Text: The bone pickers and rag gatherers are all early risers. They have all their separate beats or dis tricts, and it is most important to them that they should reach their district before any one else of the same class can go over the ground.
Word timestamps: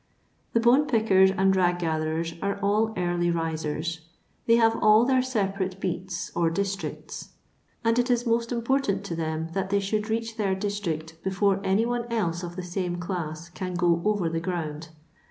The 0.53 0.59
bone 0.59 0.87
pickers 0.87 1.29
and 1.29 1.55
rag 1.55 1.77
gatherers 1.77 2.33
are 2.41 2.57
all 2.63 2.91
early 2.97 3.29
risers. 3.29 4.01
They 4.47 4.55
have 4.55 4.75
all 4.81 5.05
their 5.05 5.21
separate 5.21 5.79
beats 5.79 6.31
or 6.35 6.49
dis 6.49 6.75
tricts, 6.75 7.33
and 7.85 7.99
it 7.99 8.09
is 8.09 8.25
most 8.25 8.51
important 8.51 9.03
to 9.03 9.15
them 9.15 9.49
that 9.53 9.69
they 9.69 9.79
should 9.79 10.09
reach 10.09 10.37
their 10.37 10.55
district 10.55 11.21
before 11.23 11.61
any 11.63 11.85
one 11.85 12.11
else 12.11 12.41
of 12.41 12.55
the 12.55 12.63
same 12.63 12.95
class 12.95 13.49
can 13.49 13.75
go 13.75 14.01
over 14.03 14.27
the 14.27 14.39
ground. 14.39 14.87